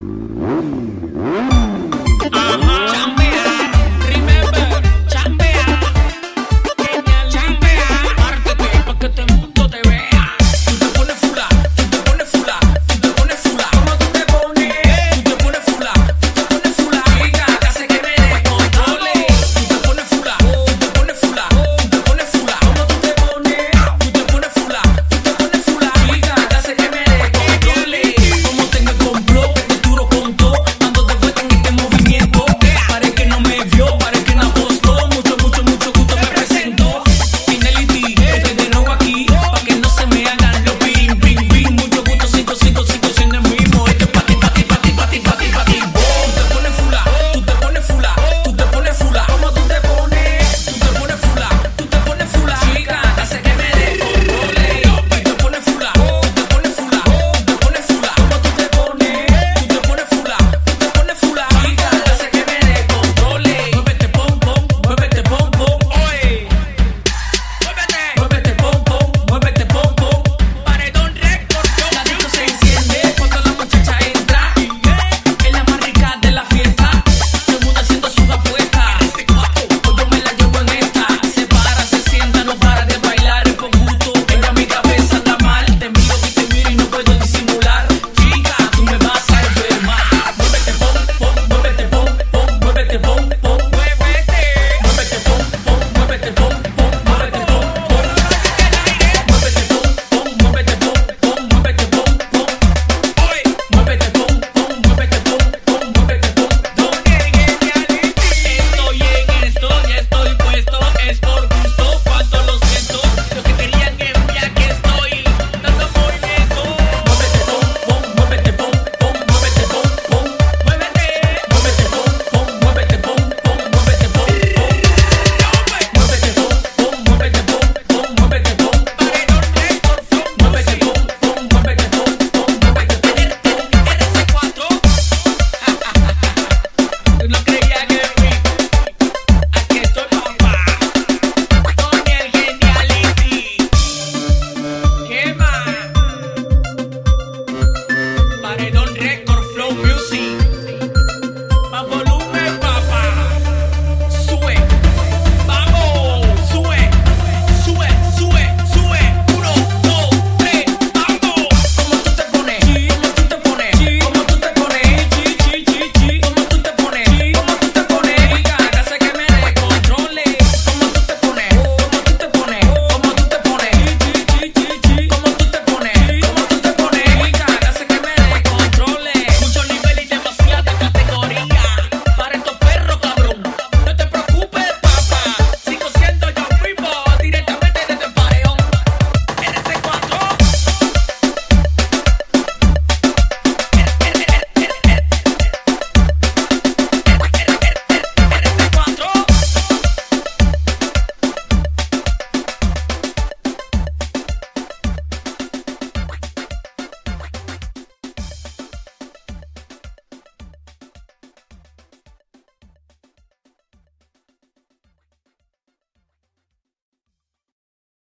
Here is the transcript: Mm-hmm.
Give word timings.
Mm-hmm. 0.00 1.27